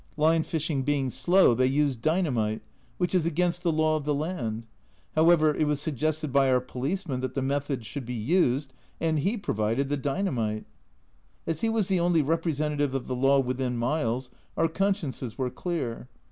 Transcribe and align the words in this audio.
Line 0.17 0.41
fishing 0.41 0.81
being 0.81 1.11
slow, 1.11 1.53
they 1.53 1.67
used 1.67 2.01
dynamite, 2.01 2.63
which 2.97 3.13
is 3.13 3.23
against 3.27 3.61
the 3.61 3.71
law 3.71 3.95
of 3.95 4.03
the 4.03 4.15
land. 4.15 4.65
However, 5.15 5.53
it 5.53 5.67
was 5.67 5.79
suggested 5.79 6.33
by 6.33 6.49
our 6.49 6.59
policeman 6.59 7.19
that 7.19 7.35
the 7.35 7.41
method 7.43 7.85
should 7.85 8.07
be 8.07 8.15
used, 8.15 8.73
and 8.99 9.19
he 9.19 9.37
provided 9.37 9.89
the 9.89 9.97
dynamite! 9.97 10.65
As 11.45 11.61
he 11.61 11.69
was 11.69 11.87
the 11.87 11.99
only 11.99 12.23
representative 12.23 12.95
of 12.95 13.05
the 13.05 13.15
law 13.15 13.39
within 13.41 13.77
miles, 13.77 14.31
our 14.57 14.67
consciences 14.67 15.37
were 15.37 15.51
clear. 15.51 16.07